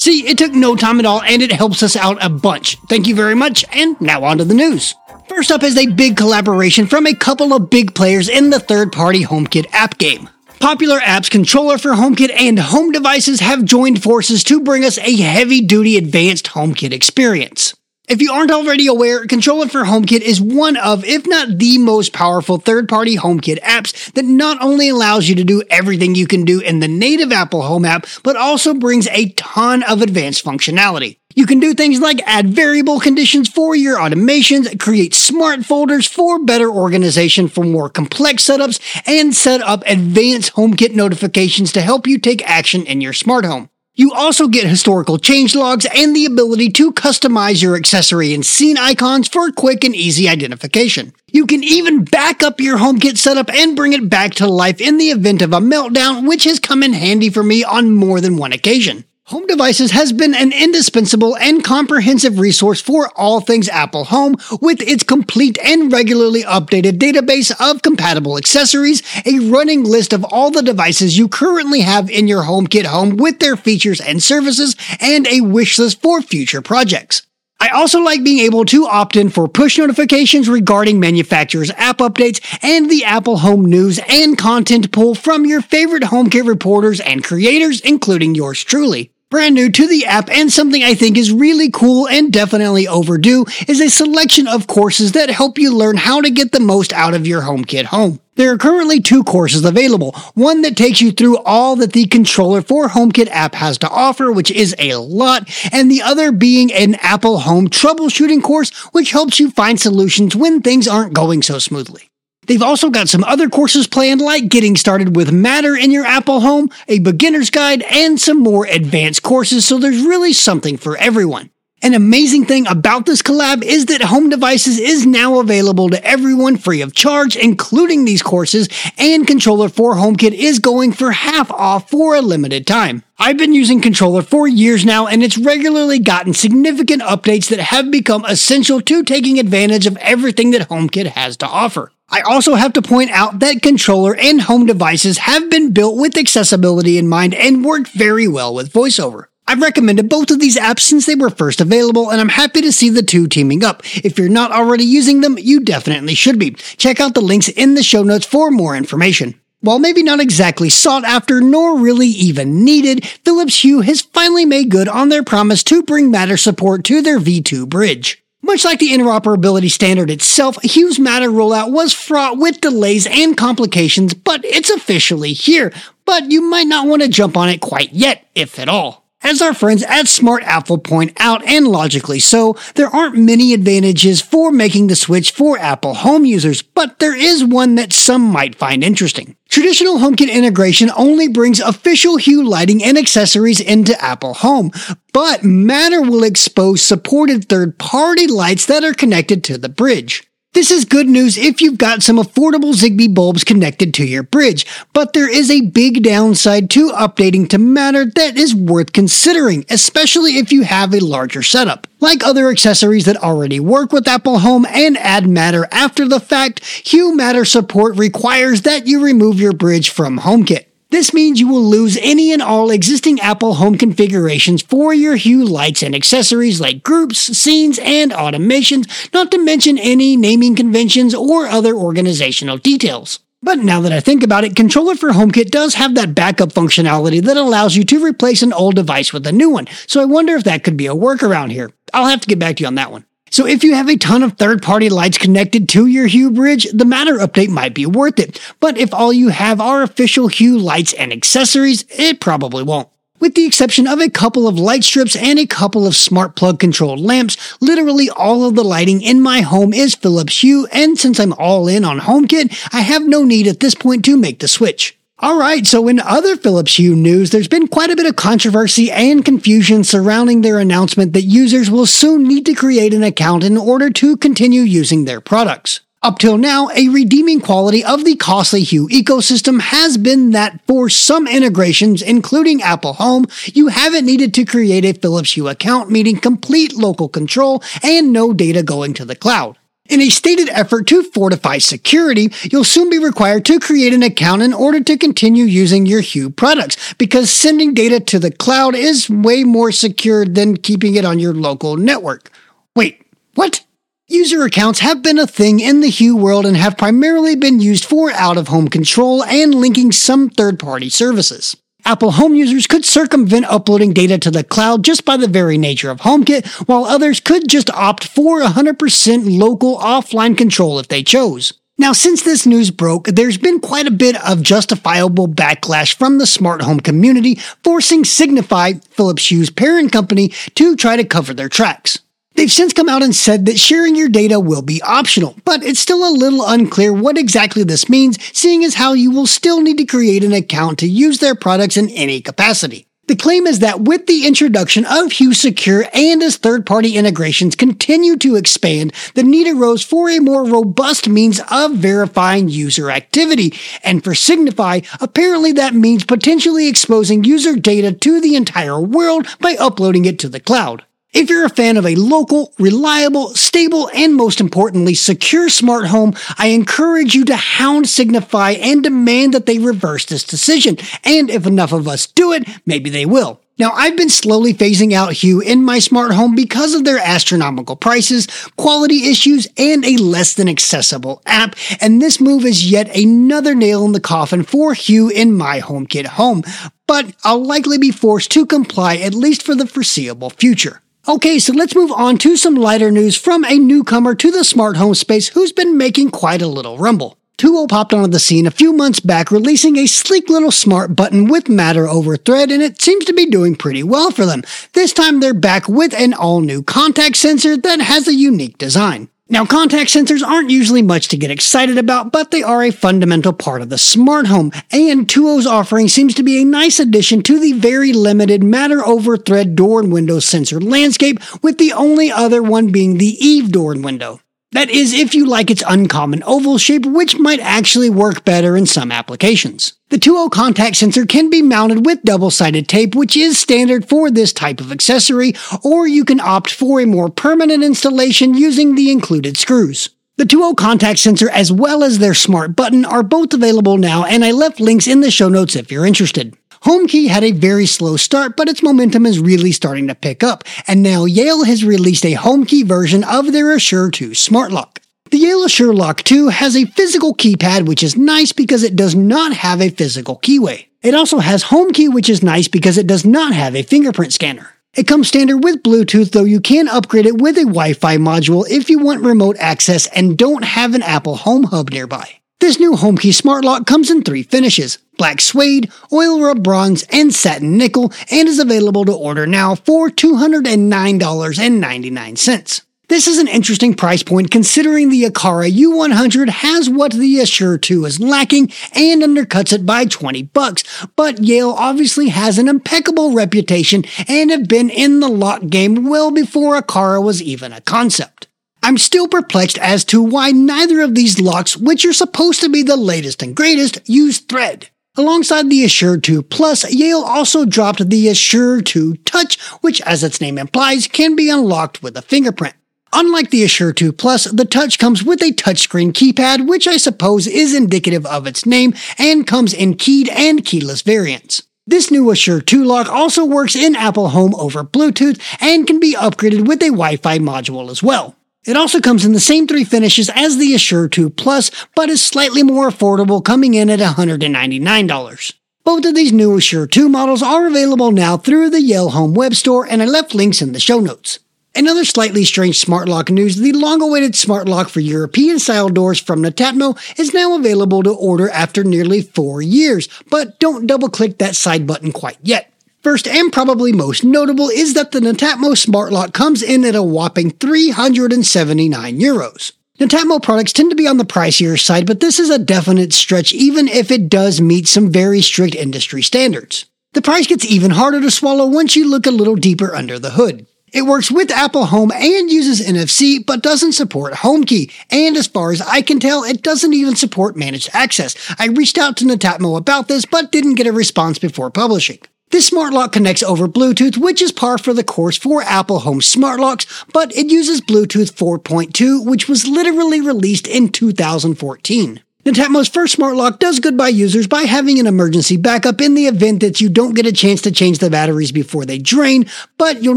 See, 0.00 0.26
it 0.26 0.38
took 0.38 0.52
no 0.52 0.76
time 0.76 0.98
at 0.98 1.04
all 1.04 1.20
and 1.22 1.42
it 1.42 1.52
helps 1.52 1.82
us 1.82 1.94
out 1.94 2.16
a 2.24 2.30
bunch. 2.30 2.78
Thank 2.88 3.06
you 3.06 3.14
very 3.14 3.34
much, 3.34 3.66
and 3.70 4.00
now 4.00 4.24
on 4.24 4.38
to 4.38 4.46
the 4.46 4.54
news. 4.54 4.94
First 5.28 5.50
up 5.50 5.62
is 5.62 5.76
a 5.76 5.88
big 5.88 6.16
collaboration 6.16 6.86
from 6.86 7.06
a 7.06 7.14
couple 7.14 7.52
of 7.52 7.68
big 7.68 7.94
players 7.94 8.26
in 8.26 8.48
the 8.48 8.58
third 8.58 8.92
party 8.92 9.24
HomeKit 9.24 9.66
app 9.72 9.98
game. 9.98 10.30
Popular 10.58 11.00
apps 11.00 11.30
Controller 11.30 11.76
for 11.76 11.90
HomeKit 11.90 12.32
and 12.34 12.58
Home 12.58 12.92
Devices 12.92 13.40
have 13.40 13.66
joined 13.66 14.02
forces 14.02 14.42
to 14.44 14.60
bring 14.60 14.86
us 14.86 14.96
a 14.98 15.16
heavy 15.16 15.60
duty 15.60 15.98
advanced 15.98 16.46
HomeKit 16.46 16.92
experience. 16.92 17.74
If 18.10 18.20
you 18.20 18.32
aren't 18.32 18.50
already 18.50 18.88
aware, 18.88 19.24
Controller 19.24 19.68
for 19.68 19.84
HomeKit 19.84 20.22
is 20.22 20.40
one 20.40 20.76
of, 20.76 21.04
if 21.04 21.28
not 21.28 21.58
the 21.58 21.78
most 21.78 22.12
powerful 22.12 22.58
third 22.58 22.88
party 22.88 23.16
HomeKit 23.16 23.60
apps 23.60 24.12
that 24.14 24.24
not 24.24 24.60
only 24.60 24.88
allows 24.88 25.28
you 25.28 25.36
to 25.36 25.44
do 25.44 25.62
everything 25.70 26.16
you 26.16 26.26
can 26.26 26.44
do 26.44 26.58
in 26.58 26.80
the 26.80 26.88
native 26.88 27.30
Apple 27.30 27.62
Home 27.62 27.84
app, 27.84 28.08
but 28.24 28.34
also 28.34 28.74
brings 28.74 29.06
a 29.12 29.28
ton 29.28 29.84
of 29.84 30.02
advanced 30.02 30.44
functionality. 30.44 31.18
You 31.36 31.46
can 31.46 31.60
do 31.60 31.72
things 31.72 32.00
like 32.00 32.20
add 32.26 32.48
variable 32.48 32.98
conditions 32.98 33.48
for 33.48 33.76
your 33.76 33.98
automations, 33.98 34.80
create 34.80 35.14
smart 35.14 35.64
folders 35.64 36.08
for 36.08 36.44
better 36.44 36.68
organization 36.68 37.46
for 37.46 37.62
more 37.62 37.88
complex 37.88 38.42
setups, 38.42 38.80
and 39.06 39.32
set 39.32 39.60
up 39.60 39.84
advanced 39.86 40.54
HomeKit 40.54 40.96
notifications 40.96 41.70
to 41.74 41.80
help 41.80 42.08
you 42.08 42.18
take 42.18 42.42
action 42.44 42.84
in 42.86 43.00
your 43.00 43.12
smart 43.12 43.44
home. 43.44 43.69
You 44.00 44.14
also 44.14 44.48
get 44.48 44.66
historical 44.66 45.18
change 45.18 45.54
logs 45.54 45.86
and 45.94 46.16
the 46.16 46.24
ability 46.24 46.70
to 46.70 46.90
customize 46.90 47.60
your 47.60 47.76
accessory 47.76 48.32
and 48.32 48.46
scene 48.46 48.78
icons 48.78 49.28
for 49.28 49.52
quick 49.52 49.84
and 49.84 49.94
easy 49.94 50.26
identification. 50.26 51.12
You 51.26 51.44
can 51.44 51.62
even 51.62 52.04
back 52.04 52.42
up 52.42 52.60
your 52.60 52.78
HomeKit 52.78 53.18
setup 53.18 53.50
and 53.50 53.76
bring 53.76 53.92
it 53.92 54.08
back 54.08 54.32
to 54.36 54.46
life 54.46 54.80
in 54.80 54.96
the 54.96 55.10
event 55.10 55.42
of 55.42 55.52
a 55.52 55.58
meltdown, 55.58 56.26
which 56.26 56.44
has 56.44 56.58
come 56.58 56.82
in 56.82 56.94
handy 56.94 57.28
for 57.28 57.42
me 57.42 57.62
on 57.62 57.90
more 57.90 58.22
than 58.22 58.38
one 58.38 58.54
occasion. 58.54 59.04
Home 59.30 59.46
Devices 59.46 59.92
has 59.92 60.12
been 60.12 60.34
an 60.34 60.50
indispensable 60.50 61.36
and 61.36 61.62
comprehensive 61.62 62.40
resource 62.40 62.80
for 62.80 63.12
all 63.14 63.40
things 63.40 63.68
Apple 63.68 64.06
Home 64.06 64.34
with 64.60 64.80
its 64.80 65.04
complete 65.04 65.56
and 65.62 65.92
regularly 65.92 66.42
updated 66.42 66.98
database 66.98 67.52
of 67.60 67.80
compatible 67.80 68.36
accessories, 68.36 69.04
a 69.24 69.38
running 69.38 69.84
list 69.84 70.12
of 70.12 70.24
all 70.24 70.50
the 70.50 70.64
devices 70.64 71.16
you 71.16 71.28
currently 71.28 71.82
have 71.82 72.10
in 72.10 72.26
your 72.26 72.42
HomeKit 72.42 72.86
home 72.86 73.18
with 73.18 73.38
their 73.38 73.56
features 73.56 74.00
and 74.00 74.20
services, 74.20 74.74
and 74.98 75.28
a 75.28 75.42
wish 75.42 75.78
list 75.78 76.02
for 76.02 76.20
future 76.22 76.60
projects. 76.60 77.22
I 77.60 77.68
also 77.68 78.00
like 78.00 78.24
being 78.24 78.40
able 78.40 78.64
to 78.64 78.86
opt 78.86 79.14
in 79.14 79.28
for 79.28 79.46
push 79.46 79.78
notifications 79.78 80.48
regarding 80.48 80.98
manufacturers' 80.98 81.70
app 81.76 81.98
updates 81.98 82.40
and 82.64 82.90
the 82.90 83.04
Apple 83.04 83.38
Home 83.38 83.64
news 83.64 84.00
and 84.08 84.36
content 84.36 84.90
pull 84.90 85.14
from 85.14 85.46
your 85.46 85.62
favorite 85.62 86.02
home 86.02 86.30
HomeKit 86.30 86.48
reporters 86.48 86.98
and 86.98 87.22
creators, 87.22 87.80
including 87.82 88.34
yours 88.34 88.64
truly. 88.64 89.12
Brand 89.30 89.54
new 89.54 89.70
to 89.70 89.86
the 89.86 90.06
app 90.06 90.28
and 90.28 90.50
something 90.50 90.82
I 90.82 90.94
think 90.94 91.16
is 91.16 91.30
really 91.30 91.70
cool 91.70 92.08
and 92.08 92.32
definitely 92.32 92.88
overdue 92.88 93.44
is 93.68 93.80
a 93.80 93.88
selection 93.88 94.48
of 94.48 94.66
courses 94.66 95.12
that 95.12 95.30
help 95.30 95.56
you 95.56 95.72
learn 95.72 95.96
how 95.96 96.20
to 96.20 96.32
get 96.32 96.50
the 96.50 96.58
most 96.58 96.92
out 96.92 97.14
of 97.14 97.28
your 97.28 97.42
HomeKit 97.42 97.84
home. 97.84 98.18
There 98.34 98.52
are 98.52 98.58
currently 98.58 99.00
two 99.00 99.22
courses 99.22 99.64
available. 99.64 100.16
One 100.34 100.62
that 100.62 100.76
takes 100.76 101.00
you 101.00 101.12
through 101.12 101.38
all 101.44 101.76
that 101.76 101.92
the 101.92 102.06
controller 102.06 102.60
for 102.60 102.88
HomeKit 102.88 103.28
app 103.30 103.54
has 103.54 103.78
to 103.78 103.88
offer, 103.88 104.32
which 104.32 104.50
is 104.50 104.74
a 104.80 104.96
lot, 104.96 105.48
and 105.70 105.88
the 105.88 106.02
other 106.02 106.32
being 106.32 106.72
an 106.72 106.96
Apple 106.96 107.38
Home 107.38 107.68
troubleshooting 107.68 108.42
course, 108.42 108.70
which 108.86 109.12
helps 109.12 109.38
you 109.38 109.52
find 109.52 109.78
solutions 109.78 110.34
when 110.34 110.60
things 110.60 110.88
aren't 110.88 111.14
going 111.14 111.42
so 111.42 111.60
smoothly. 111.60 112.10
They've 112.46 112.62
also 112.62 112.90
got 112.90 113.08
some 113.08 113.22
other 113.24 113.48
courses 113.48 113.86
planned, 113.86 114.20
like 114.20 114.48
getting 114.48 114.74
started 114.76 115.14
with 115.14 115.30
Matter 115.30 115.76
in 115.76 115.90
your 115.90 116.04
Apple 116.04 116.40
home, 116.40 116.70
a 116.88 116.98
beginner's 116.98 117.50
guide, 117.50 117.82
and 117.82 118.20
some 118.20 118.38
more 118.38 118.66
advanced 118.66 119.22
courses, 119.22 119.66
so 119.66 119.78
there's 119.78 120.02
really 120.02 120.32
something 120.32 120.76
for 120.76 120.96
everyone. 120.96 121.50
An 121.82 121.94
amazing 121.94 122.44
thing 122.44 122.66
about 122.66 123.06
this 123.06 123.22
collab 123.22 123.62
is 123.62 123.86
that 123.86 124.02
Home 124.02 124.28
Devices 124.28 124.78
is 124.78 125.06
now 125.06 125.40
available 125.40 125.88
to 125.88 126.04
everyone 126.04 126.58
free 126.58 126.82
of 126.82 126.94
charge, 126.94 127.36
including 127.36 128.04
these 128.04 128.20
courses, 128.20 128.68
and 128.98 129.26
Controller 129.26 129.70
for 129.70 129.94
HomeKit 129.94 130.32
is 130.32 130.58
going 130.58 130.92
for 130.92 131.12
half 131.12 131.50
off 131.50 131.88
for 131.88 132.14
a 132.14 132.20
limited 132.20 132.66
time. 132.66 133.02
I've 133.18 133.38
been 133.38 133.54
using 133.54 133.80
Controller 133.80 134.20
for 134.20 134.46
years 134.46 134.84
now, 134.84 135.06
and 135.06 135.22
it's 135.22 135.38
regularly 135.38 135.98
gotten 135.98 136.34
significant 136.34 137.00
updates 137.00 137.48
that 137.48 137.60
have 137.60 137.90
become 137.90 138.26
essential 138.26 138.82
to 138.82 139.02
taking 139.02 139.38
advantage 139.38 139.86
of 139.86 139.96
everything 139.98 140.50
that 140.50 140.68
HomeKit 140.68 141.06
has 141.06 141.38
to 141.38 141.46
offer. 141.46 141.92
I 142.12 142.22
also 142.22 142.56
have 142.56 142.72
to 142.72 142.82
point 142.82 143.10
out 143.10 143.38
that 143.38 143.62
controller 143.62 144.16
and 144.16 144.40
home 144.40 144.66
devices 144.66 145.18
have 145.18 145.48
been 145.48 145.72
built 145.72 145.96
with 145.96 146.18
accessibility 146.18 146.98
in 146.98 147.06
mind 147.06 147.34
and 147.34 147.64
work 147.64 147.86
very 147.86 148.26
well 148.26 148.52
with 148.52 148.72
VoiceOver. 148.72 149.26
I've 149.46 149.62
recommended 149.62 150.08
both 150.08 150.30
of 150.30 150.40
these 150.40 150.56
apps 150.56 150.80
since 150.80 151.06
they 151.06 151.14
were 151.14 151.30
first 151.30 151.60
available, 151.60 152.10
and 152.10 152.20
I'm 152.20 152.28
happy 152.28 152.62
to 152.62 152.72
see 152.72 152.90
the 152.90 153.02
two 153.02 153.28
teaming 153.28 153.64
up. 153.64 153.82
If 154.04 154.18
you're 154.18 154.28
not 154.28 154.50
already 154.50 154.84
using 154.84 155.20
them, 155.20 155.38
you 155.38 155.60
definitely 155.60 156.14
should 156.14 156.38
be. 156.38 156.52
Check 156.52 157.00
out 157.00 157.14
the 157.14 157.20
links 157.20 157.48
in 157.48 157.74
the 157.74 157.82
show 157.82 158.02
notes 158.02 158.26
for 158.26 158.50
more 158.50 158.76
information. 158.76 159.40
While 159.60 159.78
maybe 159.78 160.02
not 160.02 160.20
exactly 160.20 160.68
sought 160.68 161.04
after 161.04 161.40
nor 161.40 161.78
really 161.78 162.06
even 162.08 162.64
needed, 162.64 163.06
Philips 163.24 163.62
Hue 163.62 163.82
has 163.82 164.00
finally 164.00 164.46
made 164.46 164.70
good 164.70 164.88
on 164.88 165.10
their 165.10 165.22
promise 165.22 165.62
to 165.64 165.82
bring 165.82 166.10
Matter 166.10 166.36
support 166.36 166.82
to 166.84 167.02
their 167.02 167.18
V2 167.20 167.68
bridge. 167.68 168.24
Much 168.42 168.64
like 168.64 168.78
the 168.78 168.90
interoperability 168.90 169.70
standard 169.70 170.10
itself, 170.10 170.60
Hue's 170.62 170.98
Matter 170.98 171.28
rollout 171.28 171.70
was 171.70 171.92
fraught 171.92 172.38
with 172.38 172.60
delays 172.60 173.06
and 173.06 173.36
complications, 173.36 174.14
but 174.14 174.44
it's 174.44 174.70
officially 174.70 175.32
here. 175.32 175.72
But 176.06 176.30
you 176.30 176.42
might 176.42 176.66
not 176.66 176.86
want 176.86 177.02
to 177.02 177.08
jump 177.08 177.36
on 177.36 177.48
it 177.48 177.60
quite 177.60 177.92
yet, 177.92 178.26
if 178.34 178.58
at 178.58 178.68
all. 178.68 179.04
As 179.22 179.42
our 179.42 179.52
friends 179.52 179.82
at 179.82 180.08
Smart 180.08 180.42
Apple 180.44 180.78
point 180.78 181.12
out, 181.20 181.44
and 181.44 181.68
logically 181.68 182.20
so, 182.20 182.56
there 182.74 182.88
aren't 182.88 183.16
many 183.16 183.52
advantages 183.52 184.22
for 184.22 184.50
making 184.50 184.86
the 184.86 184.96
switch 184.96 185.30
for 185.32 185.58
Apple 185.58 185.92
home 185.92 186.24
users, 186.24 186.62
but 186.62 186.98
there 186.98 187.14
is 187.14 187.44
one 187.44 187.74
that 187.74 187.92
some 187.92 188.22
might 188.22 188.54
find 188.54 188.82
interesting. 188.82 189.36
Traditional 189.50 189.98
HomeKit 189.98 190.32
integration 190.32 190.92
only 190.96 191.26
brings 191.26 191.58
official 191.58 192.18
Hue 192.18 192.44
lighting 192.44 192.84
and 192.84 192.96
accessories 192.96 193.58
into 193.58 194.00
Apple 194.00 194.34
Home, 194.34 194.70
but 195.12 195.42
Matter 195.42 196.00
will 196.00 196.22
expose 196.22 196.82
supported 196.82 197.48
third-party 197.48 198.28
lights 198.28 198.66
that 198.66 198.84
are 198.84 198.94
connected 198.94 199.42
to 199.44 199.58
the 199.58 199.68
bridge. 199.68 200.29
This 200.52 200.72
is 200.72 200.84
good 200.84 201.08
news 201.08 201.38
if 201.38 201.60
you've 201.60 201.78
got 201.78 202.02
some 202.02 202.16
affordable 202.16 202.74
Zigbee 202.74 203.14
bulbs 203.14 203.44
connected 203.44 203.94
to 203.94 204.04
your 204.04 204.24
bridge, 204.24 204.66
but 204.92 205.12
there 205.12 205.30
is 205.30 205.48
a 205.48 205.60
big 205.60 206.02
downside 206.02 206.68
to 206.70 206.90
updating 206.90 207.48
to 207.50 207.58
Matter 207.58 208.04
that 208.16 208.36
is 208.36 208.52
worth 208.52 208.92
considering, 208.92 209.64
especially 209.70 210.38
if 210.38 210.50
you 210.50 210.64
have 210.64 210.92
a 210.92 210.98
larger 210.98 211.44
setup. 211.44 211.86
Like 212.00 212.24
other 212.24 212.48
accessories 212.48 213.04
that 213.04 213.16
already 213.16 213.60
work 213.60 213.92
with 213.92 214.08
Apple 214.08 214.40
Home 214.40 214.66
and 214.66 214.98
add 214.98 215.28
Matter 215.28 215.68
after 215.70 216.08
the 216.08 216.18
fact, 216.18 216.64
Hue 216.64 217.14
Matter 217.14 217.44
support 217.44 217.96
requires 217.96 218.62
that 218.62 218.88
you 218.88 219.04
remove 219.04 219.38
your 219.38 219.52
bridge 219.52 219.90
from 219.90 220.18
HomeKit. 220.18 220.64
This 220.90 221.14
means 221.14 221.38
you 221.38 221.46
will 221.46 221.62
lose 221.62 221.96
any 222.00 222.32
and 222.32 222.42
all 222.42 222.70
existing 222.70 223.20
Apple 223.20 223.54
Home 223.54 223.78
configurations 223.78 224.60
for 224.60 224.92
your 224.92 225.14
Hue 225.14 225.44
lights 225.44 225.84
and 225.84 225.94
accessories 225.94 226.60
like 226.60 226.82
groups, 226.82 227.18
scenes, 227.18 227.78
and 227.80 228.10
automations, 228.10 229.12
not 229.14 229.30
to 229.30 229.38
mention 229.38 229.78
any 229.78 230.16
naming 230.16 230.56
conventions 230.56 231.14
or 231.14 231.46
other 231.46 231.74
organizational 231.74 232.58
details. 232.58 233.20
But 233.40 233.60
now 233.60 233.80
that 233.82 233.92
I 233.92 234.00
think 234.00 234.24
about 234.24 234.44
it, 234.44 234.56
Controller 234.56 234.96
for 234.96 235.10
HomeKit 235.10 235.50
does 235.50 235.74
have 235.74 235.94
that 235.94 236.14
backup 236.14 236.52
functionality 236.52 237.22
that 237.22 237.36
allows 237.36 237.76
you 237.76 237.84
to 237.84 238.04
replace 238.04 238.42
an 238.42 238.52
old 238.52 238.74
device 238.74 239.12
with 239.12 239.26
a 239.26 239.32
new 239.32 239.48
one, 239.48 239.68
so 239.86 240.02
I 240.02 240.06
wonder 240.06 240.34
if 240.34 240.44
that 240.44 240.64
could 240.64 240.76
be 240.76 240.88
a 240.88 240.94
workaround 240.94 241.52
here. 241.52 241.70
I'll 241.94 242.08
have 242.08 242.20
to 242.20 242.28
get 242.28 242.40
back 242.40 242.56
to 242.56 242.64
you 242.64 242.66
on 242.66 242.74
that 242.74 242.90
one. 242.90 243.06
So 243.30 243.46
if 243.46 243.62
you 243.62 243.74
have 243.74 243.88
a 243.88 243.96
ton 243.96 244.22
of 244.24 244.34
third-party 244.34 244.88
lights 244.88 245.16
connected 245.16 245.68
to 245.70 245.86
your 245.86 246.08
Hue 246.08 246.32
bridge, 246.32 246.66
the 246.72 246.84
Matter 246.84 247.18
update 247.18 247.48
might 247.48 247.74
be 247.74 247.86
worth 247.86 248.18
it. 248.18 248.40
But 248.58 248.76
if 248.76 248.92
all 248.92 249.12
you 249.12 249.28
have 249.28 249.60
are 249.60 249.82
official 249.82 250.26
Hue 250.28 250.58
lights 250.58 250.92
and 250.92 251.12
accessories, 251.12 251.84
it 251.90 252.20
probably 252.20 252.64
won't. 252.64 252.88
With 253.20 253.34
the 253.34 253.46
exception 253.46 253.86
of 253.86 254.00
a 254.00 254.08
couple 254.08 254.48
of 254.48 254.58
light 254.58 254.82
strips 254.82 255.14
and 255.14 255.38
a 255.38 255.46
couple 255.46 255.86
of 255.86 255.94
smart 255.94 256.36
plug 256.36 256.58
controlled 256.58 257.00
lamps, 257.00 257.36
literally 257.60 258.10
all 258.10 258.46
of 258.48 258.54
the 258.54 258.64
lighting 258.64 259.02
in 259.02 259.20
my 259.20 259.42
home 259.42 259.72
is 259.72 259.94
Philips 259.94 260.42
Hue, 260.42 260.66
and 260.72 260.98
since 260.98 261.20
I'm 261.20 261.34
all 261.34 261.68
in 261.68 261.84
on 261.84 262.00
HomeKit, 262.00 262.74
I 262.74 262.80
have 262.80 263.06
no 263.06 263.22
need 263.22 263.46
at 263.46 263.60
this 263.60 263.74
point 263.74 264.04
to 264.06 264.16
make 264.16 264.40
the 264.40 264.48
switch. 264.48 264.98
Alright, 265.22 265.66
so 265.66 265.86
in 265.86 266.00
other 266.00 266.34
Philips 266.34 266.76
Hue 266.76 266.96
news, 266.96 267.28
there's 267.28 267.46
been 267.46 267.68
quite 267.68 267.90
a 267.90 267.96
bit 267.96 268.06
of 268.06 268.16
controversy 268.16 268.90
and 268.90 269.22
confusion 269.22 269.84
surrounding 269.84 270.40
their 270.40 270.58
announcement 270.58 271.12
that 271.12 271.24
users 271.24 271.70
will 271.70 271.84
soon 271.84 272.22
need 272.22 272.46
to 272.46 272.54
create 272.54 272.94
an 272.94 273.02
account 273.02 273.44
in 273.44 273.58
order 273.58 273.90
to 273.90 274.16
continue 274.16 274.62
using 274.62 275.04
their 275.04 275.20
products. 275.20 275.80
Up 276.02 276.18
till 276.18 276.38
now, 276.38 276.70
a 276.74 276.88
redeeming 276.88 277.42
quality 277.42 277.84
of 277.84 278.06
the 278.06 278.16
costly 278.16 278.62
Hue 278.62 278.88
ecosystem 278.88 279.60
has 279.60 279.98
been 279.98 280.30
that 280.30 280.58
for 280.66 280.88
some 280.88 281.28
integrations, 281.28 282.00
including 282.00 282.62
Apple 282.62 282.94
Home, 282.94 283.26
you 283.44 283.68
haven't 283.68 284.06
needed 284.06 284.32
to 284.32 284.46
create 284.46 284.86
a 284.86 284.94
Philips 284.94 285.34
Hue 285.34 285.48
account, 285.48 285.90
meaning 285.90 286.16
complete 286.16 286.72
local 286.72 287.10
control 287.10 287.62
and 287.82 288.10
no 288.10 288.32
data 288.32 288.62
going 288.62 288.94
to 288.94 289.04
the 289.04 289.14
cloud. 289.14 289.58
In 289.90 290.00
a 290.00 290.08
stated 290.08 290.48
effort 290.50 290.86
to 290.86 291.02
fortify 291.02 291.58
security, 291.58 292.30
you'll 292.44 292.62
soon 292.62 292.90
be 292.90 292.98
required 293.00 293.44
to 293.46 293.58
create 293.58 293.92
an 293.92 294.04
account 294.04 294.40
in 294.40 294.54
order 294.54 294.80
to 294.84 294.96
continue 294.96 295.42
using 295.42 295.84
your 295.84 296.00
Hue 296.00 296.30
products, 296.30 296.94
because 296.94 297.28
sending 297.28 297.74
data 297.74 297.98
to 297.98 298.20
the 298.20 298.30
cloud 298.30 298.76
is 298.76 299.10
way 299.10 299.42
more 299.42 299.72
secure 299.72 300.24
than 300.24 300.56
keeping 300.56 300.94
it 300.94 301.04
on 301.04 301.18
your 301.18 301.34
local 301.34 301.76
network. 301.76 302.30
Wait, 302.76 303.04
what? 303.34 303.64
User 304.06 304.44
accounts 304.44 304.78
have 304.78 305.02
been 305.02 305.18
a 305.18 305.26
thing 305.26 305.58
in 305.58 305.80
the 305.80 305.90
Hue 305.90 306.16
world 306.16 306.46
and 306.46 306.56
have 306.56 306.78
primarily 306.78 307.34
been 307.34 307.58
used 307.58 307.84
for 307.84 308.12
out 308.12 308.38
of 308.38 308.46
home 308.46 308.68
control 308.68 309.24
and 309.24 309.56
linking 309.56 309.90
some 309.90 310.30
third 310.30 310.60
party 310.60 310.88
services. 310.88 311.56
Apple 311.84 312.12
Home 312.12 312.34
users 312.34 312.66
could 312.66 312.84
circumvent 312.84 313.46
uploading 313.46 313.92
data 313.92 314.18
to 314.18 314.30
the 314.30 314.44
cloud 314.44 314.84
just 314.84 315.04
by 315.04 315.16
the 315.16 315.28
very 315.28 315.58
nature 315.58 315.90
of 315.90 316.00
HomeKit, 316.00 316.46
while 316.68 316.84
others 316.84 317.20
could 317.20 317.48
just 317.48 317.70
opt 317.70 318.06
for 318.06 318.40
100% 318.40 319.38
local 319.38 319.78
offline 319.78 320.36
control 320.36 320.78
if 320.78 320.88
they 320.88 321.02
chose. 321.02 321.52
Now, 321.78 321.92
since 321.92 322.22
this 322.22 322.44
news 322.44 322.70
broke, 322.70 323.06
there's 323.06 323.38
been 323.38 323.58
quite 323.58 323.86
a 323.86 323.90
bit 323.90 324.14
of 324.28 324.42
justifiable 324.42 325.26
backlash 325.28 325.94
from 325.94 326.18
the 326.18 326.26
smart 326.26 326.60
home 326.60 326.80
community, 326.80 327.36
forcing 327.64 328.04
Signify, 328.04 328.74
Philips 328.90 329.30
Hue's 329.30 329.48
parent 329.48 329.90
company, 329.90 330.28
to 330.56 330.76
try 330.76 330.96
to 330.96 331.04
cover 331.04 331.32
their 331.32 331.48
tracks. 331.48 331.98
They've 332.40 332.50
since 332.50 332.72
come 332.72 332.88
out 332.88 333.02
and 333.02 333.14
said 333.14 333.44
that 333.44 333.58
sharing 333.58 333.94
your 333.94 334.08
data 334.08 334.40
will 334.40 334.62
be 334.62 334.80
optional, 334.80 335.36
but 335.44 335.62
it's 335.62 335.78
still 335.78 336.08
a 336.08 336.16
little 336.16 336.42
unclear 336.42 336.90
what 336.90 337.18
exactly 337.18 337.64
this 337.64 337.90
means, 337.90 338.16
seeing 338.34 338.64
as 338.64 338.76
how 338.76 338.94
you 338.94 339.10
will 339.10 339.26
still 339.26 339.60
need 339.60 339.76
to 339.76 339.84
create 339.84 340.24
an 340.24 340.32
account 340.32 340.78
to 340.78 340.88
use 340.88 341.18
their 341.18 341.34
products 341.34 341.76
in 341.76 341.90
any 341.90 342.22
capacity. 342.22 342.86
The 343.08 343.16
claim 343.16 343.46
is 343.46 343.58
that 343.58 343.82
with 343.82 344.06
the 344.06 344.26
introduction 344.26 344.86
of 344.86 345.12
Hue 345.12 345.34
Secure 345.34 345.84
and 345.92 346.22
as 346.22 346.38
third 346.38 346.64
party 346.64 346.96
integrations 346.96 347.56
continue 347.56 348.16
to 348.16 348.36
expand, 348.36 348.94
the 349.14 349.22
need 349.22 349.46
arose 349.46 349.84
for 349.84 350.08
a 350.08 350.18
more 350.18 350.46
robust 350.46 351.10
means 351.10 351.42
of 351.50 351.74
verifying 351.74 352.48
user 352.48 352.90
activity. 352.90 353.52
And 353.84 354.02
for 354.02 354.14
Signify, 354.14 354.80
apparently 354.98 355.52
that 355.52 355.74
means 355.74 356.04
potentially 356.06 356.68
exposing 356.68 357.22
user 357.22 357.54
data 357.56 357.92
to 357.92 358.18
the 358.18 358.34
entire 358.34 358.80
world 358.80 359.26
by 359.40 359.56
uploading 359.56 360.06
it 360.06 360.18
to 360.20 360.30
the 360.30 360.40
cloud. 360.40 360.86
If 361.12 361.28
you're 361.28 361.44
a 361.44 361.50
fan 361.50 361.76
of 361.76 361.86
a 361.86 361.96
local, 361.96 362.52
reliable, 362.60 363.34
stable, 363.34 363.90
and 363.92 364.14
most 364.14 364.40
importantly, 364.40 364.94
secure 364.94 365.48
smart 365.48 365.86
home, 365.86 366.14
I 366.38 366.48
encourage 366.48 367.16
you 367.16 367.24
to 367.24 367.34
hound 367.34 367.88
Signify 367.88 368.52
and 368.52 368.80
demand 368.82 369.34
that 369.34 369.44
they 369.44 369.58
reverse 369.58 370.04
this 370.04 370.22
decision. 370.22 370.78
And 371.02 371.28
if 371.28 371.46
enough 371.46 371.72
of 371.72 371.88
us 371.88 372.06
do 372.06 372.32
it, 372.32 372.48
maybe 372.64 372.90
they 372.90 373.06
will. 373.06 373.40
Now, 373.58 373.72
I've 373.72 373.96
been 373.96 374.08
slowly 374.08 374.54
phasing 374.54 374.92
out 374.92 375.12
Hue 375.12 375.40
in 375.40 375.64
my 375.64 375.80
smart 375.80 376.12
home 376.12 376.36
because 376.36 376.74
of 376.74 376.84
their 376.84 376.98
astronomical 376.98 377.74
prices, 377.74 378.28
quality 378.56 379.10
issues, 379.10 379.48
and 379.58 379.84
a 379.84 379.96
less 379.96 380.34
than 380.34 380.48
accessible 380.48 381.22
app, 381.26 381.56
and 381.80 382.00
this 382.00 382.20
move 382.20 382.44
is 382.44 382.70
yet 382.70 382.96
another 382.96 383.54
nail 383.54 383.84
in 383.84 383.92
the 383.92 384.00
coffin 384.00 384.44
for 384.44 384.74
Hue 384.74 385.10
in 385.10 385.36
my 385.36 385.60
HomeKit 385.60 386.06
home. 386.06 386.44
But 386.86 387.14
I'll 387.24 387.44
likely 387.44 387.76
be 387.78 387.90
forced 387.90 388.30
to 388.30 388.46
comply 388.46 388.96
at 388.96 389.12
least 389.12 389.42
for 389.42 389.54
the 389.56 389.66
foreseeable 389.66 390.30
future. 390.30 390.80
Okay, 391.08 391.38
so 391.38 391.54
let's 391.54 391.74
move 391.74 391.90
on 391.92 392.18
to 392.18 392.36
some 392.36 392.54
lighter 392.54 392.90
news 392.90 393.16
from 393.16 393.42
a 393.44 393.58
newcomer 393.58 394.14
to 394.14 394.30
the 394.30 394.44
smart 394.44 394.76
home 394.76 394.94
space 394.94 395.28
who's 395.28 395.50
been 395.50 395.78
making 395.78 396.10
quite 396.10 396.42
a 396.42 396.46
little 396.46 396.76
rumble. 396.76 397.16
Tuo 397.38 397.66
popped 397.66 397.94
onto 397.94 398.10
the 398.10 398.20
scene 398.20 398.46
a 398.46 398.50
few 398.50 398.74
months 398.74 399.00
back 399.00 399.30
releasing 399.30 399.78
a 399.78 399.86
sleek 399.86 400.28
little 400.28 400.50
smart 400.50 400.94
button 400.94 401.24
with 401.24 401.48
Matter 401.48 401.88
over 401.88 402.18
Thread 402.18 402.50
and 402.50 402.62
it 402.62 402.82
seems 402.82 403.06
to 403.06 403.14
be 403.14 403.24
doing 403.24 403.56
pretty 403.56 403.82
well 403.82 404.10
for 404.10 404.26
them. 404.26 404.42
This 404.74 404.92
time 404.92 405.20
they're 405.20 405.32
back 405.32 405.66
with 405.68 405.94
an 405.94 406.12
all 406.12 406.42
new 406.42 406.62
contact 406.62 407.16
sensor 407.16 407.56
that 407.56 407.80
has 407.80 408.06
a 408.06 408.14
unique 408.14 408.58
design. 408.58 409.08
Now, 409.32 409.46
contact 409.46 409.90
sensors 409.90 410.26
aren't 410.26 410.50
usually 410.50 410.82
much 410.82 411.06
to 411.08 411.16
get 411.16 411.30
excited 411.30 411.78
about, 411.78 412.10
but 412.10 412.32
they 412.32 412.42
are 412.42 412.64
a 412.64 412.72
fundamental 412.72 413.32
part 413.32 413.62
of 413.62 413.68
the 413.68 413.78
smart 413.78 414.26
home, 414.26 414.50
and 414.72 415.08
Tuo's 415.08 415.46
offering 415.46 415.86
seems 415.86 416.14
to 416.14 416.24
be 416.24 416.42
a 416.42 416.44
nice 416.44 416.80
addition 416.80 417.22
to 417.22 417.38
the 417.38 417.52
very 417.52 417.92
limited 417.92 418.42
matter 418.42 418.84
over 418.84 419.16
thread 419.16 419.54
door 419.54 419.78
and 419.78 419.92
window 419.92 420.18
sensor 420.18 420.60
landscape, 420.60 421.20
with 421.44 421.58
the 421.58 421.72
only 421.72 422.10
other 422.10 422.42
one 422.42 422.72
being 422.72 422.98
the 422.98 423.16
Eve 423.24 423.52
door 423.52 423.70
and 423.70 423.84
window. 423.84 424.20
That 424.52 424.68
is, 424.68 424.92
if 424.92 425.14
you 425.14 425.26
like 425.26 425.48
its 425.48 425.62
uncommon 425.64 426.24
oval 426.24 426.58
shape, 426.58 426.84
which 426.84 427.16
might 427.16 427.38
actually 427.38 427.88
work 427.88 428.24
better 428.24 428.56
in 428.56 428.66
some 428.66 428.90
applications. 428.90 429.74
The 429.90 429.98
Tuo 429.98 430.28
contact 430.28 430.74
sensor 430.74 431.06
can 431.06 431.30
be 431.30 431.40
mounted 431.40 431.86
with 431.86 432.02
double-sided 432.02 432.66
tape, 432.66 432.96
which 432.96 433.16
is 433.16 433.38
standard 433.38 433.88
for 433.88 434.10
this 434.10 434.32
type 434.32 434.60
of 434.60 434.72
accessory, 434.72 435.34
or 435.62 435.86
you 435.86 436.04
can 436.04 436.18
opt 436.18 436.50
for 436.50 436.80
a 436.80 436.86
more 436.86 437.08
permanent 437.08 437.62
installation 437.62 438.34
using 438.34 438.74
the 438.74 438.90
included 438.90 439.36
screws. 439.36 439.90
The 440.16 440.26
Tuo 440.26 440.54
contact 440.54 440.98
sensor 440.98 441.30
as 441.30 441.52
well 441.52 441.84
as 441.84 441.98
their 441.98 442.14
smart 442.14 442.56
button 442.56 442.84
are 442.84 443.04
both 443.04 443.32
available 443.32 443.78
now, 443.78 444.04
and 444.04 444.24
I 444.24 444.32
left 444.32 444.58
links 444.58 444.88
in 444.88 445.00
the 445.00 445.12
show 445.12 445.28
notes 445.28 445.54
if 445.54 445.70
you're 445.70 445.86
interested. 445.86 446.36
HomeKey 446.64 447.08
had 447.08 447.24
a 447.24 447.32
very 447.32 447.64
slow 447.64 447.96
start, 447.96 448.36
but 448.36 448.46
its 448.46 448.62
momentum 448.62 449.06
is 449.06 449.18
really 449.18 449.50
starting 449.50 449.88
to 449.88 449.94
pick 449.94 450.22
up, 450.22 450.44
and 450.66 450.82
now 450.82 451.06
Yale 451.06 451.44
has 451.44 451.64
released 451.64 452.04
a 452.04 452.12
HomeKey 452.14 452.66
version 452.66 453.02
of 453.02 453.32
their 453.32 453.50
Assure 453.52 453.90
2 453.90 454.14
Smart 454.14 454.52
Lock. 454.52 454.78
The 455.10 455.16
Yale 455.16 455.44
Assure 455.44 455.72
Lock 455.72 456.02
2 456.02 456.28
has 456.28 456.54
a 456.54 456.66
physical 456.66 457.14
keypad, 457.14 457.66
which 457.66 457.82
is 457.82 457.96
nice 457.96 458.32
because 458.32 458.62
it 458.62 458.76
does 458.76 458.94
not 458.94 459.32
have 459.32 459.62
a 459.62 459.70
physical 459.70 460.18
keyway. 460.18 460.66
It 460.82 460.94
also 460.94 461.20
has 461.20 461.44
HomeKey, 461.44 461.94
which 461.94 462.10
is 462.10 462.22
nice 462.22 462.46
because 462.46 462.76
it 462.76 462.86
does 462.86 463.06
not 463.06 463.32
have 463.32 463.56
a 463.56 463.62
fingerprint 463.62 464.12
scanner. 464.12 464.50
It 464.74 464.86
comes 464.86 465.08
standard 465.08 465.42
with 465.42 465.62
Bluetooth, 465.62 466.12
though 466.12 466.24
you 466.24 466.40
can 466.40 466.68
upgrade 466.68 467.06
it 467.06 467.22
with 467.22 467.38
a 467.38 467.44
Wi 467.44 467.72
Fi 467.72 467.96
module 467.96 468.46
if 468.48 468.68
you 468.68 468.78
want 468.78 469.02
remote 469.02 469.36
access 469.40 469.86
and 469.88 470.18
don't 470.18 470.44
have 470.44 470.74
an 470.74 470.82
Apple 470.82 471.16
Home 471.16 471.44
Hub 471.44 471.70
nearby. 471.70 472.20
This 472.40 472.60
new 472.60 472.72
HomeKey 472.72 473.12
Smart 473.12 473.44
Lock 473.44 473.66
comes 473.66 473.90
in 473.90 474.02
three 474.02 474.22
finishes 474.22 474.78
black 475.00 475.20
suede, 475.22 475.72
oil 475.94 476.20
rub 476.20 476.42
bronze, 476.42 476.82
and 476.92 477.14
satin 477.14 477.56
nickel, 477.56 477.90
and 478.10 478.28
is 478.28 478.38
available 478.38 478.84
to 478.84 478.92
order 478.92 479.26
now 479.26 479.54
for 479.54 479.88
$209.99. 479.88 482.62
This 482.90 483.06
is 483.06 483.16
an 483.16 483.28
interesting 483.28 483.72
price 483.72 484.02
point 484.02 484.30
considering 484.30 484.90
the 484.90 485.04
Aqara 485.04 485.50
U100 485.50 486.28
has 486.28 486.68
what 486.68 486.92
the 486.92 487.20
Assure 487.20 487.56
2 487.56 487.86
is 487.86 487.98
lacking 487.98 488.52
and 488.74 489.00
undercuts 489.00 489.54
it 489.54 489.64
by 489.64 489.86
20 489.86 490.24
bucks. 490.24 490.64
But 490.96 491.22
Yale 491.22 491.54
obviously 491.56 492.10
has 492.10 492.36
an 492.36 492.48
impeccable 492.48 493.14
reputation 493.14 493.84
and 494.06 494.30
have 494.30 494.48
been 494.48 494.68
in 494.68 495.00
the 495.00 495.08
lock 495.08 495.46
game 495.46 495.88
well 495.88 496.10
before 496.10 496.60
Aqara 496.60 497.02
was 497.02 497.22
even 497.22 497.54
a 497.54 497.62
concept. 497.62 498.26
I'm 498.62 498.76
still 498.76 499.08
perplexed 499.08 499.56
as 499.58 499.86
to 499.86 500.02
why 500.02 500.32
neither 500.32 500.82
of 500.82 500.94
these 500.94 501.18
locks, 501.18 501.56
which 501.56 501.86
are 501.86 501.94
supposed 501.94 502.42
to 502.42 502.50
be 502.50 502.62
the 502.62 502.76
latest 502.76 503.22
and 503.22 503.34
greatest, 503.34 503.80
use 503.88 504.18
thread. 504.18 504.68
Alongside 504.96 505.48
the 505.48 505.64
Assure 505.64 505.98
2 505.98 506.22
Plus, 506.22 506.68
Yale 506.72 507.02
also 507.02 507.44
dropped 507.44 507.88
the 507.88 508.08
Assure 508.08 508.60
2 508.60 508.96
Touch, 509.04 509.40
which, 509.60 509.80
as 509.82 510.02
its 510.02 510.20
name 510.20 510.36
implies, 510.36 510.88
can 510.88 511.14
be 511.14 511.30
unlocked 511.30 511.80
with 511.80 511.96
a 511.96 512.02
fingerprint. 512.02 512.54
Unlike 512.92 513.30
the 513.30 513.44
Assure 513.44 513.72
2 513.72 513.92
Plus, 513.92 514.24
the 514.24 514.44
Touch 514.44 514.80
comes 514.80 515.04
with 515.04 515.22
a 515.22 515.30
touchscreen 515.30 515.92
keypad, 515.92 516.48
which 516.48 516.66
I 516.66 516.76
suppose 516.76 517.28
is 517.28 517.54
indicative 517.54 518.04
of 518.04 518.26
its 518.26 518.44
name, 518.44 518.74
and 518.98 519.28
comes 519.28 519.54
in 519.54 519.76
keyed 519.76 520.08
and 520.08 520.44
keyless 520.44 520.82
variants. 520.82 521.44
This 521.68 521.92
new 521.92 522.10
Assure 522.10 522.40
2 522.40 522.64
lock 522.64 522.88
also 522.88 523.24
works 523.24 523.54
in 523.54 523.76
Apple 523.76 524.08
Home 524.08 524.34
over 524.34 524.64
Bluetooth 524.64 525.20
and 525.40 525.68
can 525.68 525.78
be 525.78 525.94
upgraded 525.94 526.48
with 526.48 526.60
a 526.62 526.70
Wi 526.70 526.96
Fi 526.96 527.20
module 527.20 527.70
as 527.70 527.80
well. 527.80 528.16
It 528.50 528.56
also 528.56 528.80
comes 528.80 529.04
in 529.04 529.12
the 529.12 529.20
same 529.20 529.46
three 529.46 529.62
finishes 529.62 530.10
as 530.12 530.36
the 530.36 530.56
Assure 530.56 530.88
2 530.88 531.10
Plus, 531.10 531.52
but 531.76 531.88
is 531.88 532.02
slightly 532.02 532.42
more 532.42 532.68
affordable, 532.68 533.24
coming 533.24 533.54
in 533.54 533.70
at 533.70 533.78
$199. 533.78 535.32
Both 535.62 535.84
of 535.84 535.94
these 535.94 536.12
new 536.12 536.36
Assure 536.36 536.66
2 536.66 536.88
models 536.88 537.22
are 537.22 537.46
available 537.46 537.92
now 537.92 538.16
through 538.16 538.50
the 538.50 538.60
Yale 538.60 538.90
Home 538.90 539.14
web 539.14 539.36
store, 539.36 539.68
and 539.68 539.80
I 539.80 539.84
left 539.84 540.16
links 540.16 540.42
in 540.42 540.50
the 540.50 540.58
show 540.58 540.80
notes. 540.80 541.20
Another 541.54 541.84
slightly 541.84 542.24
strange 542.24 542.58
smart 542.58 542.88
lock 542.88 543.08
news 543.08 543.36
the 543.36 543.52
long 543.52 543.82
awaited 543.82 544.16
smart 544.16 544.48
lock 544.48 544.68
for 544.68 544.80
European 544.80 545.38
style 545.38 545.68
doors 545.68 546.00
from 546.00 546.20
Netatmo 546.20 546.76
is 546.98 547.14
now 547.14 547.36
available 547.36 547.84
to 547.84 547.94
order 547.94 548.28
after 548.30 548.64
nearly 548.64 549.00
four 549.00 549.40
years, 549.40 549.88
but 550.10 550.40
don't 550.40 550.66
double 550.66 550.88
click 550.88 551.18
that 551.18 551.36
side 551.36 551.68
button 551.68 551.92
quite 551.92 552.18
yet. 552.20 552.49
First 552.82 553.06
and 553.06 553.30
probably 553.30 553.72
most 553.72 554.04
notable 554.04 554.48
is 554.48 554.72
that 554.72 554.92
the 554.92 555.00
Netatmo 555.00 555.56
smart 555.56 555.92
lock 555.92 556.14
comes 556.14 556.42
in 556.42 556.64
at 556.64 556.74
a 556.74 556.82
whopping 556.82 557.30
379 557.30 558.98
euros. 558.98 559.52
Netatmo 559.78 560.22
products 560.22 560.54
tend 560.54 560.70
to 560.70 560.76
be 560.76 560.86
on 560.86 560.96
the 560.96 561.04
pricier 561.04 561.60
side, 561.60 561.86
but 561.86 562.00
this 562.00 562.18
is 562.18 562.30
a 562.30 562.38
definite 562.38 562.94
stretch 562.94 563.34
even 563.34 563.68
if 563.68 563.90
it 563.90 564.08
does 564.08 564.40
meet 564.40 564.66
some 564.66 564.90
very 564.90 565.20
strict 565.20 565.54
industry 565.54 566.00
standards. 566.00 566.64
The 566.94 567.02
price 567.02 567.26
gets 567.26 567.44
even 567.44 567.72
harder 567.72 568.00
to 568.00 568.10
swallow 568.10 568.46
once 568.46 568.76
you 568.76 568.88
look 568.88 569.06
a 569.06 569.10
little 569.10 569.36
deeper 569.36 569.74
under 569.74 569.98
the 569.98 570.12
hood. 570.12 570.46
It 570.72 570.82
works 570.82 571.10
with 571.10 571.30
Apple 571.30 571.66
Home 571.66 571.92
and 571.92 572.30
uses 572.30 572.66
NFC, 572.66 573.24
but 573.24 573.42
doesn't 573.42 573.72
support 573.72 574.14
HomeKey. 574.14 574.72
And 574.90 575.18
as 575.18 575.26
far 575.26 575.52
as 575.52 575.60
I 575.60 575.82
can 575.82 576.00
tell, 576.00 576.24
it 576.24 576.42
doesn't 576.42 576.72
even 576.72 576.96
support 576.96 577.36
managed 577.36 577.68
access. 577.74 578.16
I 578.38 578.46
reached 578.46 578.78
out 578.78 578.96
to 578.98 579.04
Netatmo 579.04 579.58
about 579.58 579.88
this, 579.88 580.06
but 580.06 580.32
didn't 580.32 580.54
get 580.54 580.66
a 580.66 580.72
response 580.72 581.18
before 581.18 581.50
publishing. 581.50 581.98
This 582.30 582.46
smart 582.46 582.72
lock 582.72 582.92
connects 582.92 583.24
over 583.24 583.48
Bluetooth, 583.48 583.98
which 583.98 584.22
is 584.22 584.30
par 584.30 584.56
for 584.56 584.72
the 584.72 584.84
course 584.84 585.18
for 585.18 585.42
Apple 585.42 585.80
Home 585.80 586.00
smart 586.00 586.38
locks, 586.38 586.84
but 586.92 587.14
it 587.16 587.28
uses 587.28 587.60
Bluetooth 587.60 588.12
4.2, 588.12 589.04
which 589.04 589.28
was 589.28 589.48
literally 589.48 590.00
released 590.00 590.46
in 590.46 590.68
2014. 590.68 592.00
Netatmo's 592.24 592.68
first 592.68 592.94
smart 592.94 593.16
lock 593.16 593.40
does 593.40 593.58
good 593.58 593.76
by 593.76 593.88
users 593.88 594.28
by 594.28 594.42
having 594.42 594.78
an 594.78 594.86
emergency 594.86 595.36
backup 595.36 595.80
in 595.80 595.94
the 595.94 596.06
event 596.06 596.40
that 596.40 596.60
you 596.60 596.68
don't 596.68 596.94
get 596.94 597.04
a 597.06 597.12
chance 597.12 597.42
to 597.42 597.50
change 597.50 597.78
the 597.78 597.90
batteries 597.90 598.30
before 598.30 598.64
they 598.64 598.78
drain, 598.78 599.26
but 599.58 599.82
you'll 599.82 599.96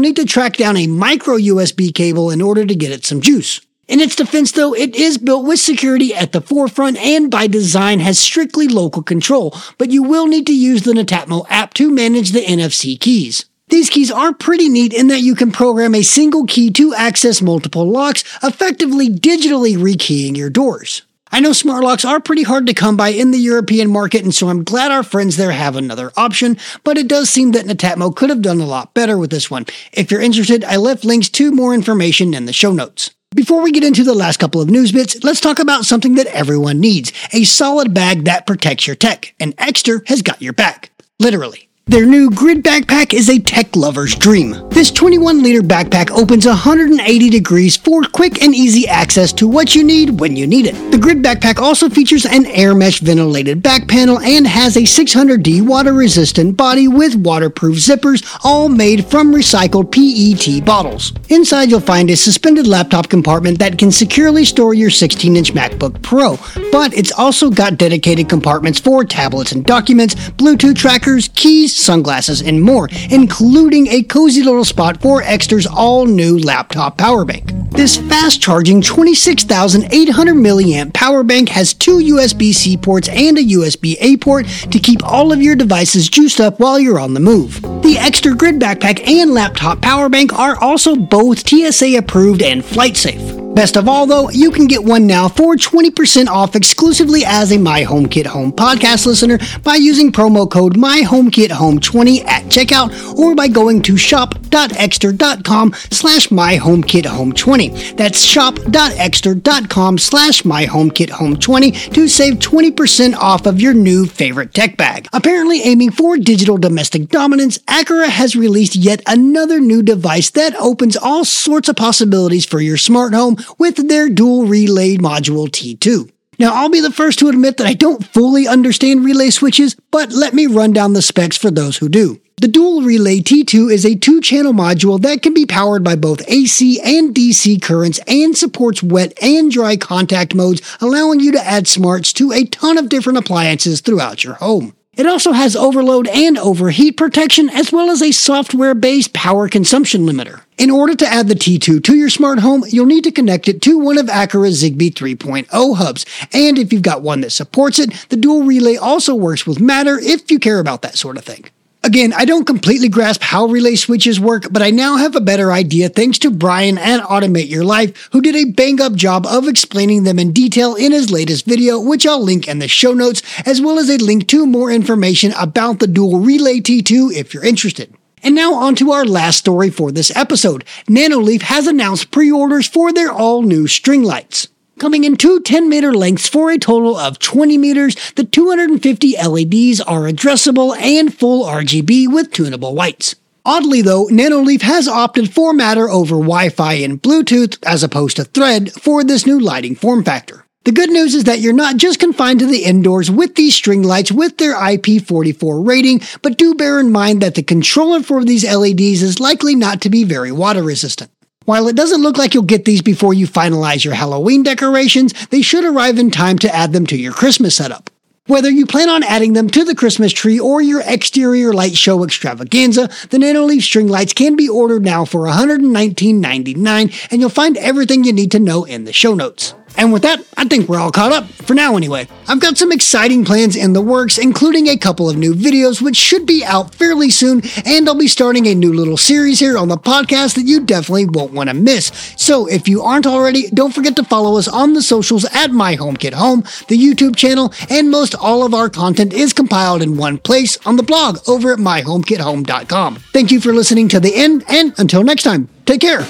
need 0.00 0.16
to 0.16 0.24
track 0.24 0.56
down 0.56 0.76
a 0.76 0.88
micro 0.88 1.36
USB 1.36 1.94
cable 1.94 2.32
in 2.32 2.42
order 2.42 2.66
to 2.66 2.74
get 2.74 2.90
it 2.90 3.04
some 3.04 3.20
juice. 3.20 3.60
In 3.86 4.00
its 4.00 4.16
defense, 4.16 4.52
though, 4.52 4.74
it 4.74 4.96
is 4.96 5.18
built 5.18 5.44
with 5.44 5.60
security 5.60 6.14
at 6.14 6.32
the 6.32 6.40
forefront 6.40 6.96
and 6.96 7.30
by 7.30 7.46
design 7.46 8.00
has 8.00 8.18
strictly 8.18 8.66
local 8.66 9.02
control, 9.02 9.54
but 9.76 9.90
you 9.90 10.02
will 10.02 10.26
need 10.26 10.46
to 10.46 10.56
use 10.56 10.82
the 10.82 10.92
Netatmo 10.92 11.44
app 11.50 11.74
to 11.74 11.90
manage 11.90 12.32
the 12.32 12.44
NFC 12.44 12.98
keys. 12.98 13.44
These 13.68 13.90
keys 13.90 14.10
are 14.10 14.32
pretty 14.32 14.68
neat 14.68 14.92
in 14.92 15.08
that 15.08 15.20
you 15.20 15.34
can 15.34 15.50
program 15.50 15.94
a 15.94 16.02
single 16.02 16.46
key 16.46 16.70
to 16.72 16.94
access 16.94 17.42
multiple 17.42 17.88
locks, 17.88 18.24
effectively 18.42 19.08
digitally 19.08 19.76
rekeying 19.76 20.36
your 20.36 20.50
doors. 20.50 21.02
I 21.30 21.40
know 21.40 21.52
smart 21.52 21.82
locks 21.82 22.04
are 22.04 22.20
pretty 22.20 22.44
hard 22.44 22.66
to 22.68 22.74
come 22.74 22.96
by 22.96 23.08
in 23.08 23.32
the 23.32 23.38
European 23.38 23.90
market, 23.90 24.22
and 24.22 24.34
so 24.34 24.48
I'm 24.48 24.62
glad 24.62 24.92
our 24.92 25.02
friends 25.02 25.36
there 25.36 25.50
have 25.50 25.74
another 25.74 26.12
option, 26.16 26.56
but 26.84 26.96
it 26.96 27.08
does 27.08 27.28
seem 27.28 27.52
that 27.52 27.66
Netatmo 27.66 28.14
could 28.14 28.30
have 28.30 28.42
done 28.42 28.60
a 28.60 28.66
lot 28.66 28.94
better 28.94 29.18
with 29.18 29.30
this 29.30 29.50
one. 29.50 29.66
If 29.92 30.10
you're 30.10 30.20
interested, 30.20 30.62
I 30.62 30.76
left 30.76 31.04
links 31.04 31.28
to 31.30 31.50
more 31.50 31.74
information 31.74 32.34
in 32.34 32.44
the 32.46 32.52
show 32.52 32.72
notes. 32.72 33.13
Before 33.34 33.62
we 33.62 33.72
get 33.72 33.82
into 33.82 34.04
the 34.04 34.14
last 34.14 34.38
couple 34.38 34.60
of 34.60 34.70
news 34.70 34.92
bits, 34.92 35.24
let's 35.24 35.40
talk 35.40 35.58
about 35.58 35.84
something 35.84 36.14
that 36.14 36.26
everyone 36.26 36.78
needs 36.78 37.12
a 37.32 37.42
solid 37.42 37.92
bag 37.92 38.26
that 38.26 38.46
protects 38.46 38.86
your 38.86 38.94
tech, 38.94 39.34
and 39.40 39.56
Ekster 39.56 40.06
has 40.08 40.22
got 40.22 40.40
your 40.40 40.52
back. 40.52 40.92
Literally. 41.18 41.68
Their 41.86 42.06
new 42.06 42.30
Grid 42.30 42.64
Backpack 42.64 43.12
is 43.12 43.28
a 43.28 43.38
tech 43.38 43.76
lover's 43.76 44.14
dream. 44.14 44.56
This 44.70 44.90
21 44.90 45.42
liter 45.42 45.60
backpack 45.60 46.10
opens 46.10 46.46
180 46.46 47.28
degrees 47.28 47.76
for 47.76 48.02
quick 48.04 48.42
and 48.42 48.54
easy 48.54 48.88
access 48.88 49.34
to 49.34 49.46
what 49.46 49.74
you 49.74 49.84
need 49.84 50.18
when 50.18 50.34
you 50.34 50.46
need 50.46 50.64
it. 50.64 50.72
The 50.90 50.96
Grid 50.96 51.22
Backpack 51.22 51.58
also 51.58 51.90
features 51.90 52.24
an 52.24 52.46
air 52.46 52.74
mesh 52.74 53.00
ventilated 53.00 53.62
back 53.62 53.86
panel 53.86 54.18
and 54.20 54.46
has 54.46 54.78
a 54.78 54.80
600D 54.80 55.60
water 55.60 55.92
resistant 55.92 56.56
body 56.56 56.88
with 56.88 57.16
waterproof 57.16 57.76
zippers, 57.76 58.24
all 58.42 58.70
made 58.70 59.04
from 59.04 59.34
recycled 59.34 59.92
PET 59.92 60.64
bottles. 60.64 61.12
Inside, 61.28 61.68
you'll 61.68 61.80
find 61.80 62.08
a 62.08 62.16
suspended 62.16 62.66
laptop 62.66 63.10
compartment 63.10 63.58
that 63.58 63.76
can 63.76 63.92
securely 63.92 64.46
store 64.46 64.72
your 64.72 64.90
16 64.90 65.36
inch 65.36 65.52
MacBook 65.52 66.00
Pro, 66.00 66.38
but 66.72 66.94
it's 66.94 67.12
also 67.12 67.50
got 67.50 67.76
dedicated 67.76 68.30
compartments 68.30 68.80
for 68.80 69.04
tablets 69.04 69.52
and 69.52 69.66
documents, 69.66 70.14
Bluetooth 70.14 70.76
trackers, 70.76 71.28
keys, 71.28 71.73
sunglasses, 71.74 72.40
and 72.42 72.62
more, 72.62 72.88
including 73.10 73.88
a 73.88 74.02
cozy 74.02 74.42
little 74.42 74.64
spot 74.64 75.00
for 75.00 75.22
Ekster's 75.22 75.66
all 75.66 76.06
new 76.06 76.38
laptop 76.38 76.96
power 76.96 77.24
bank. 77.24 77.50
This 77.70 77.96
fast 77.96 78.40
charging 78.40 78.80
26,800 78.80 80.34
milliamp 80.34 80.92
power 80.94 81.24
bank 81.24 81.48
has 81.48 81.74
two 81.74 81.98
USB 81.98 82.54
C 82.54 82.76
ports 82.76 83.08
and 83.08 83.36
a 83.36 83.42
USB 83.42 83.96
A 84.00 84.16
port 84.16 84.46
to 84.46 84.78
keep 84.78 85.04
all 85.04 85.32
of 85.32 85.42
your 85.42 85.56
devices 85.56 86.08
juiced 86.08 86.40
up 86.40 86.60
while 86.60 86.78
you're 86.78 87.00
on 87.00 87.14
the 87.14 87.20
move. 87.20 87.60
The 87.82 87.96
Ekster 87.96 88.38
Grid 88.38 88.60
Backpack 88.60 89.06
and 89.08 89.34
laptop 89.34 89.80
power 89.80 90.08
bank 90.08 90.32
are 90.38 90.56
also 90.62 90.94
both 90.94 91.48
TSA 91.48 91.96
approved 91.96 92.42
and 92.42 92.64
flight 92.64 92.96
safe. 92.96 93.43
Best 93.54 93.76
of 93.76 93.88
all, 93.88 94.04
though, 94.04 94.28
you 94.30 94.50
can 94.50 94.66
get 94.66 94.82
one 94.82 95.06
now 95.06 95.28
for 95.28 95.54
20% 95.54 96.26
off 96.26 96.56
exclusively 96.56 97.24
as 97.24 97.52
a 97.52 97.58
My 97.58 97.84
HomeKit 97.84 98.26
Home 98.26 98.50
podcast 98.52 99.06
listener 99.06 99.38
by 99.62 99.76
using 99.76 100.10
promo 100.10 100.50
code 100.50 100.76
MyHomeKitHome20 100.76 102.24
at 102.26 102.42
checkout 102.46 103.14
or 103.16 103.36
by 103.36 103.46
going 103.46 103.80
to 103.82 103.96
shop.ekster.com 103.96 105.72
slash 105.92 106.28
MyHomeKitHome20. 106.28 107.96
That's 107.96 108.24
shop.ekster.com 108.24 109.98
slash 109.98 110.42
MyHomeKitHome20 110.42 111.94
to 111.94 112.08
save 112.08 112.34
20% 112.34 113.14
off 113.14 113.46
of 113.46 113.60
your 113.60 113.72
new 113.72 114.06
favorite 114.06 114.52
tech 114.52 114.76
bag. 114.76 115.06
Apparently 115.12 115.62
aiming 115.62 115.92
for 115.92 116.16
digital 116.16 116.56
domestic 116.58 117.08
dominance, 117.08 117.58
Aqara 117.58 118.08
has 118.08 118.34
released 118.34 118.74
yet 118.74 119.00
another 119.06 119.60
new 119.60 119.80
device 119.80 120.30
that 120.30 120.56
opens 120.56 120.96
all 120.96 121.24
sorts 121.24 121.68
of 121.68 121.76
possibilities 121.76 122.44
for 122.44 122.60
your 122.60 122.76
smart 122.76 123.14
home 123.14 123.36
with 123.58 123.88
their 123.88 124.08
dual 124.08 124.46
relay 124.46 124.96
module 124.96 125.48
T2. 125.48 126.10
Now, 126.38 126.52
I'll 126.54 126.70
be 126.70 126.80
the 126.80 126.90
first 126.90 127.20
to 127.20 127.28
admit 127.28 127.58
that 127.58 127.66
I 127.66 127.74
don't 127.74 128.04
fully 128.04 128.48
understand 128.48 129.04
relay 129.04 129.30
switches, 129.30 129.76
but 129.90 130.10
let 130.12 130.34
me 130.34 130.46
run 130.46 130.72
down 130.72 130.92
the 130.92 131.02
specs 131.02 131.36
for 131.36 131.50
those 131.50 131.76
who 131.76 131.88
do. 131.88 132.20
The 132.38 132.48
Dual 132.48 132.82
Relay 132.82 133.20
T2 133.20 133.72
is 133.72 133.86
a 133.86 133.94
two 133.94 134.20
channel 134.20 134.52
module 134.52 135.00
that 135.00 135.22
can 135.22 135.34
be 135.34 135.46
powered 135.46 135.84
by 135.84 135.94
both 135.94 136.28
AC 136.28 136.80
and 136.80 137.14
DC 137.14 137.62
currents 137.62 138.00
and 138.08 138.36
supports 138.36 138.82
wet 138.82 139.12
and 139.22 139.52
dry 139.52 139.76
contact 139.76 140.34
modes, 140.34 140.60
allowing 140.80 141.20
you 141.20 141.30
to 141.32 141.46
add 141.46 141.68
smarts 141.68 142.12
to 142.14 142.32
a 142.32 142.44
ton 142.44 142.76
of 142.76 142.88
different 142.88 143.18
appliances 143.18 143.80
throughout 143.80 144.24
your 144.24 144.34
home. 144.34 144.74
It 144.96 145.06
also 145.06 145.32
has 145.32 145.56
overload 145.56 146.06
and 146.08 146.38
overheat 146.38 146.96
protection, 146.96 147.50
as 147.50 147.72
well 147.72 147.90
as 147.90 148.00
a 148.02 148.12
software 148.12 148.74
based 148.74 149.12
power 149.12 149.48
consumption 149.48 150.02
limiter. 150.02 150.42
In 150.56 150.70
order 150.70 150.94
to 150.94 151.06
add 151.06 151.26
the 151.26 151.34
T2 151.34 151.82
to 151.82 151.96
your 151.96 152.08
smart 152.08 152.38
home, 152.38 152.64
you'll 152.68 152.86
need 152.86 153.04
to 153.04 153.10
connect 153.10 153.48
it 153.48 153.60
to 153.62 153.78
one 153.78 153.98
of 153.98 154.06
Aqara's 154.06 154.62
Zigbee 154.62 154.94
3.0 154.94 155.76
hubs. 155.76 156.06
And 156.32 156.58
if 156.58 156.72
you've 156.72 156.82
got 156.82 157.02
one 157.02 157.22
that 157.22 157.30
supports 157.30 157.78
it, 157.78 158.06
the 158.08 158.16
dual 158.16 158.44
relay 158.44 158.76
also 158.76 159.14
works 159.14 159.46
with 159.46 159.60
Matter 159.60 159.98
if 159.98 160.30
you 160.30 160.38
care 160.38 160.60
about 160.60 160.82
that 160.82 160.96
sort 160.96 161.16
of 161.16 161.24
thing. 161.24 161.44
Again, 161.84 162.14
I 162.14 162.24
don't 162.24 162.46
completely 162.46 162.88
grasp 162.88 163.20
how 163.20 163.44
relay 163.44 163.76
switches 163.76 164.18
work, 164.18 164.46
but 164.50 164.62
I 164.62 164.70
now 164.70 164.96
have 164.96 165.14
a 165.14 165.20
better 165.20 165.52
idea 165.52 165.90
thanks 165.90 166.18
to 166.20 166.30
Brian 166.30 166.78
and 166.78 167.02
Automate 167.02 167.50
Your 167.50 167.62
Life, 167.62 168.08
who 168.10 168.22
did 168.22 168.34
a 168.34 168.50
bang 168.50 168.80
up 168.80 168.94
job 168.94 169.26
of 169.26 169.46
explaining 169.46 170.04
them 170.04 170.18
in 170.18 170.32
detail 170.32 170.76
in 170.76 170.92
his 170.92 171.10
latest 171.10 171.44
video, 171.44 171.78
which 171.78 172.06
I'll 172.06 172.22
link 172.22 172.48
in 172.48 172.58
the 172.58 172.68
show 172.68 172.94
notes, 172.94 173.20
as 173.44 173.60
well 173.60 173.78
as 173.78 173.90
a 173.90 173.98
link 173.98 174.28
to 174.28 174.46
more 174.46 174.70
information 174.70 175.34
about 175.38 175.78
the 175.78 175.86
dual 175.86 176.20
relay 176.20 176.60
T2 176.60 177.12
if 177.12 177.34
you're 177.34 177.44
interested. 177.44 177.94
And 178.22 178.34
now 178.34 178.54
on 178.54 178.76
to 178.76 178.92
our 178.92 179.04
last 179.04 179.36
story 179.40 179.68
for 179.68 179.92
this 179.92 180.10
episode. 180.16 180.64
Nanoleaf 180.88 181.42
has 181.42 181.66
announced 181.66 182.10
pre-orders 182.10 182.66
for 182.66 182.94
their 182.94 183.12
all 183.12 183.42
new 183.42 183.66
string 183.66 184.02
lights. 184.02 184.48
Coming 184.78 185.04
in 185.04 185.16
two 185.16 185.40
10 185.40 185.68
meter 185.68 185.94
lengths 185.94 186.28
for 186.28 186.50
a 186.50 186.58
total 186.58 186.96
of 186.96 187.20
20 187.20 187.56
meters, 187.58 187.94
the 188.16 188.24
250 188.24 189.12
LEDs 189.16 189.80
are 189.80 190.02
addressable 190.02 190.76
and 190.76 191.14
full 191.14 191.46
RGB 191.46 192.12
with 192.12 192.32
tunable 192.32 192.74
whites. 192.74 193.14
Oddly 193.44 193.82
though, 193.82 194.06
Nanoleaf 194.06 194.62
has 194.62 194.88
opted 194.88 195.32
for 195.32 195.52
Matter 195.52 195.88
over 195.88 196.16
Wi-Fi 196.16 196.74
and 196.74 197.00
Bluetooth 197.00 197.56
as 197.64 197.84
opposed 197.84 198.16
to 198.16 198.24
Thread 198.24 198.72
for 198.72 199.04
this 199.04 199.26
new 199.26 199.38
lighting 199.38 199.76
form 199.76 200.02
factor. 200.02 200.44
The 200.64 200.72
good 200.72 200.90
news 200.90 201.14
is 201.14 201.24
that 201.24 201.40
you're 201.40 201.52
not 201.52 201.76
just 201.76 202.00
confined 202.00 202.40
to 202.40 202.46
the 202.46 202.64
indoors 202.64 203.10
with 203.10 203.36
these 203.36 203.54
string 203.54 203.82
lights 203.82 204.10
with 204.10 204.38
their 204.38 204.54
IP44 204.54 205.66
rating, 205.66 206.00
but 206.22 206.38
do 206.38 206.54
bear 206.54 206.80
in 206.80 206.90
mind 206.90 207.20
that 207.20 207.36
the 207.36 207.42
controller 207.42 208.02
for 208.02 208.24
these 208.24 208.44
LEDs 208.44 209.02
is 209.02 209.20
likely 209.20 209.54
not 209.54 209.82
to 209.82 209.90
be 209.90 210.04
very 210.04 210.32
water 210.32 210.62
resistant. 210.62 211.10
While 211.44 211.68
it 211.68 211.76
doesn't 211.76 212.00
look 212.00 212.16
like 212.16 212.32
you'll 212.32 212.44
get 212.44 212.64
these 212.64 212.80
before 212.80 213.12
you 213.12 213.26
finalize 213.26 213.84
your 213.84 213.92
Halloween 213.94 214.42
decorations, 214.42 215.12
they 215.26 215.42
should 215.42 215.64
arrive 215.64 215.98
in 215.98 216.10
time 216.10 216.38
to 216.38 216.54
add 216.54 216.72
them 216.72 216.86
to 216.86 216.96
your 216.96 217.12
Christmas 217.12 217.56
setup. 217.56 217.90
Whether 218.26 218.48
you 218.48 218.64
plan 218.64 218.88
on 218.88 219.02
adding 219.02 219.34
them 219.34 219.50
to 219.50 219.64
the 219.64 219.74
Christmas 219.74 220.10
tree 220.10 220.40
or 220.40 220.62
your 220.62 220.82
exterior 220.86 221.52
light 221.52 221.76
show 221.76 222.02
extravaganza, 222.02 222.88
the 223.10 223.18
Nanoleaf 223.18 223.60
string 223.60 223.88
lights 223.88 224.14
can 224.14 224.34
be 224.34 224.48
ordered 224.48 224.82
now 224.82 225.04
for 225.04 225.26
$119.99 225.26 227.08
and 227.10 227.20
you'll 227.20 227.28
find 227.28 227.58
everything 227.58 228.04
you 228.04 228.14
need 228.14 228.30
to 228.30 228.40
know 228.40 228.64
in 228.64 228.84
the 228.84 228.94
show 228.94 229.12
notes. 229.12 229.54
And 229.76 229.92
with 229.92 230.02
that, 230.02 230.24
I 230.36 230.44
think 230.44 230.68
we're 230.68 230.78
all 230.78 230.92
caught 230.92 231.12
up, 231.12 231.26
for 231.26 231.54
now 231.54 231.76
anyway. 231.76 232.06
I've 232.28 232.40
got 232.40 232.56
some 232.56 232.72
exciting 232.72 233.24
plans 233.24 233.56
in 233.56 233.72
the 233.72 233.80
works, 233.80 234.18
including 234.18 234.68
a 234.68 234.76
couple 234.76 235.10
of 235.10 235.16
new 235.16 235.34
videos 235.34 235.82
which 235.82 235.96
should 235.96 236.26
be 236.26 236.44
out 236.44 236.74
fairly 236.74 237.10
soon, 237.10 237.42
and 237.64 237.88
I'll 237.88 237.94
be 237.94 238.08
starting 238.08 238.46
a 238.46 238.54
new 238.54 238.72
little 238.72 238.96
series 238.96 239.40
here 239.40 239.58
on 239.58 239.68
the 239.68 239.76
podcast 239.76 240.34
that 240.36 240.42
you 240.42 240.60
definitely 240.60 241.06
won't 241.06 241.32
want 241.32 241.50
to 241.50 241.54
miss. 241.54 241.86
So 242.16 242.46
if 242.46 242.68
you 242.68 242.82
aren't 242.82 243.06
already, 243.06 243.48
don't 243.50 243.74
forget 243.74 243.96
to 243.96 244.04
follow 244.04 244.38
us 244.38 244.48
on 244.48 244.74
the 244.74 244.82
socials 244.82 245.24
at 245.34 245.50
My 245.50 245.74
Home 245.74 245.96
Kit 245.96 246.14
Home, 246.14 246.40
the 246.68 246.78
YouTube 246.78 247.16
channel, 247.16 247.52
and 247.68 247.90
most 247.90 248.14
all 248.14 248.44
of 248.44 248.54
our 248.54 248.70
content 248.70 249.12
is 249.12 249.32
compiled 249.32 249.82
in 249.82 249.96
one 249.96 250.18
place 250.18 250.58
on 250.66 250.76
the 250.76 250.82
blog 250.82 251.18
over 251.28 251.52
at 251.52 251.58
myhomekithome.com. 251.58 252.96
Thank 253.12 253.30
you 253.30 253.40
for 253.40 253.52
listening 253.52 253.88
to 253.88 254.00
the 254.00 254.14
end, 254.14 254.44
and 254.48 254.72
until 254.78 255.02
next 255.02 255.24
time, 255.24 255.48
take 255.66 255.80
care. 255.80 256.04